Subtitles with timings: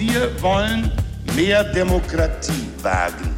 [0.00, 0.90] Wir wollen
[1.36, 3.36] mehr Demokratie wagen.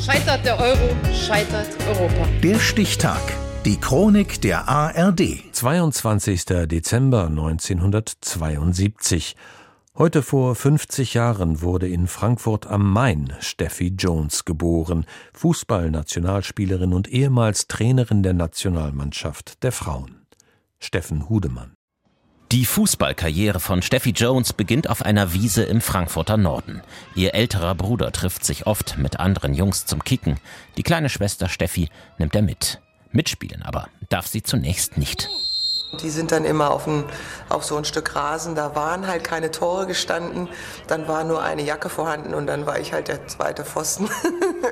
[0.00, 2.28] Scheitert der Euro, scheitert Europa.
[2.40, 3.20] Der Stichtag.
[3.64, 5.42] Die Chronik der ARD.
[5.50, 6.44] 22.
[6.68, 9.34] Dezember 1972.
[9.98, 17.66] Heute vor 50 Jahren wurde in Frankfurt am Main Steffi Jones geboren, Fußballnationalspielerin und ehemals
[17.66, 20.26] Trainerin der Nationalmannschaft der Frauen.
[20.78, 21.75] Steffen Hudemann.
[22.52, 26.80] Die Fußballkarriere von Steffi Jones beginnt auf einer Wiese im Frankfurter Norden.
[27.16, 30.38] Ihr älterer Bruder trifft sich oft mit anderen Jungs zum Kicken.
[30.76, 32.80] Die kleine Schwester Steffi nimmt er mit.
[33.10, 35.28] Mitspielen aber darf sie zunächst nicht.
[35.92, 37.04] Die sind dann immer auf, ein,
[37.48, 40.48] auf so ein Stück Rasen, da waren halt keine Tore gestanden,
[40.88, 44.08] dann war nur eine Jacke vorhanden und dann war ich halt der zweite Pfosten.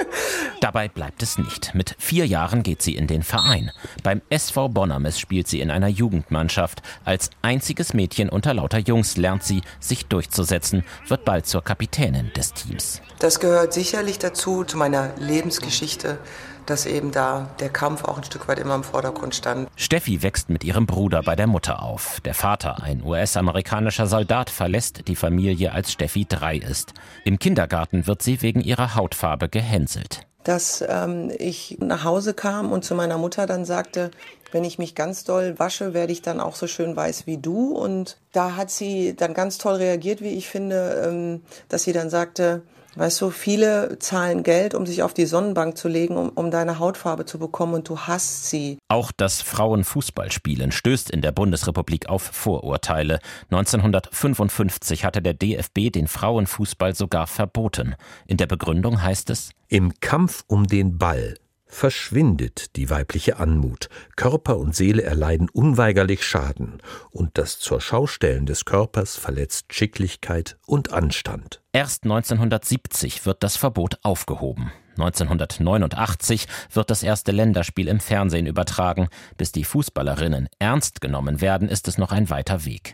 [0.60, 1.74] Dabei bleibt es nicht.
[1.74, 3.70] Mit vier Jahren geht sie in den Verein.
[4.02, 6.82] Beim SV Bonnermes spielt sie in einer Jugendmannschaft.
[7.04, 12.54] Als einziges Mädchen unter lauter Jungs lernt sie, sich durchzusetzen, wird bald zur Kapitänin des
[12.54, 13.02] Teams.
[13.18, 16.18] Das gehört sicherlich dazu, zu meiner Lebensgeschichte
[16.66, 19.68] dass eben da der Kampf auch ein Stück weit immer im Vordergrund stand.
[19.76, 22.20] Steffi wächst mit ihrem Bruder bei der Mutter auf.
[22.20, 26.94] Der Vater, ein US-amerikanischer Soldat, verlässt die Familie, als Steffi drei ist.
[27.24, 30.26] Im Kindergarten wird sie wegen ihrer Hautfarbe gehänselt.
[30.44, 34.10] Dass ähm, ich nach Hause kam und zu meiner Mutter dann sagte,
[34.52, 37.74] wenn ich mich ganz doll wasche, werde ich dann auch so schön weiß wie du.
[37.74, 42.10] Und da hat sie dann ganz toll reagiert, wie ich finde, ähm, dass sie dann
[42.10, 42.62] sagte,
[42.94, 46.78] Weißt du, viele zahlen Geld, um sich auf die Sonnenbank zu legen, um, um deine
[46.78, 48.78] Hautfarbe zu bekommen und du hast sie.
[48.88, 53.20] Auch das Frauenfußballspielen stößt in der Bundesrepublik auf Vorurteile.
[53.50, 57.94] 1955 hatte der DFB den Frauenfußball sogar verboten.
[58.26, 61.36] In der Begründung heißt es, im Kampf um den Ball
[61.72, 68.64] verschwindet die weibliche Anmut, Körper und Seele erleiden unweigerlich Schaden, und das zur Schaustellen des
[68.64, 71.60] Körpers verletzt Schicklichkeit und Anstand.
[71.72, 74.70] Erst 1970 wird das Verbot aufgehoben.
[74.98, 79.08] 1989 wird das erste Länderspiel im Fernsehen übertragen.
[79.38, 82.92] Bis die Fußballerinnen ernst genommen werden, ist es noch ein weiter Weg.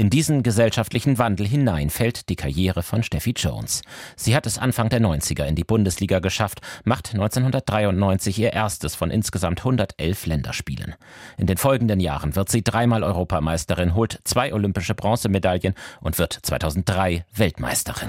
[0.00, 3.82] In diesen gesellschaftlichen Wandel hinein fällt die Karriere von Steffi Jones.
[4.16, 9.10] Sie hat es Anfang der 90er in die Bundesliga geschafft, macht 1993 ihr erstes von
[9.10, 10.94] insgesamt 111 Länderspielen.
[11.36, 17.26] In den folgenden Jahren wird sie dreimal Europameisterin, holt zwei olympische Bronzemedaillen und wird 2003
[17.34, 18.08] Weltmeisterin.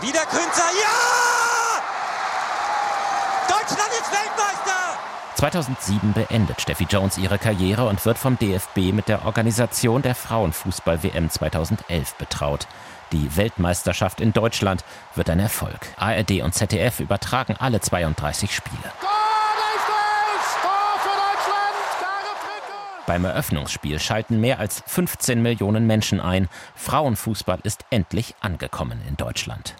[0.00, 0.98] Wieder Künzer, ja!
[3.46, 4.98] Deutschland ist Weltmeister!
[5.38, 11.30] 2007 beendet Steffi Jones ihre Karriere und wird vom DFB mit der Organisation der Frauenfußball-WM
[11.30, 12.66] 2011 betraut.
[13.12, 14.84] Die Weltmeisterschaft in Deutschland
[15.14, 15.78] wird ein Erfolg.
[15.96, 18.82] ARD und ZDF übertragen alle 32 Spiele.
[23.06, 26.48] Beim Eröffnungsspiel schalten mehr als 15 Millionen Menschen ein.
[26.74, 29.76] Frauenfußball ist endlich angekommen in Deutschland.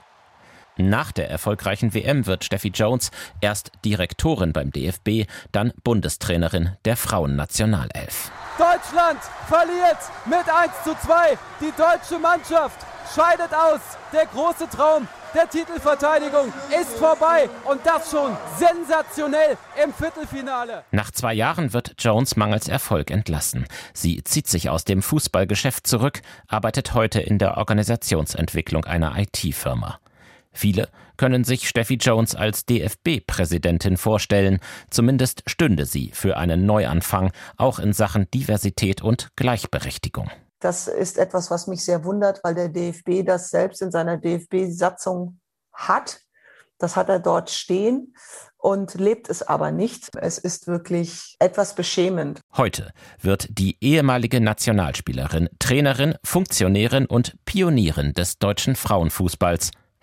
[0.79, 8.31] Nach der erfolgreichen WM wird Steffi Jones erst Direktorin beim DFB, dann Bundestrainerin der Frauennationalelf.
[8.57, 11.37] Deutschland verliert mit 1 zu 2.
[11.61, 12.79] Die deutsche Mannschaft
[13.15, 13.81] scheidet aus.
[14.13, 20.85] Der große Traum der Titelverteidigung ist vorbei und das schon sensationell im Viertelfinale.
[20.91, 23.67] Nach zwei Jahren wird Jones mangels Erfolg entlassen.
[23.93, 29.99] Sie zieht sich aus dem Fußballgeschäft zurück, arbeitet heute in der Organisationsentwicklung einer IT-Firma.
[30.59, 34.59] Viele können sich Steffi Jones als DFB-Präsidentin vorstellen.
[34.91, 40.33] Zumindest stünde sie für einen Neuanfang, auch in Sachen Diversität und Gleichberechtigung.
[40.59, 45.39] Das ist etwas, was mich sehr wundert, weil der DFB das selbst in seiner DFB-Satzung
[45.73, 46.23] hat.
[46.79, 48.17] Das hat er dort stehen
[48.57, 50.11] und lebt es aber nicht.
[50.17, 52.41] Es ist wirklich etwas beschämend.
[52.57, 52.91] Heute
[53.21, 59.71] wird die ehemalige Nationalspielerin, Trainerin, Funktionärin und Pionierin des deutschen Frauenfußballs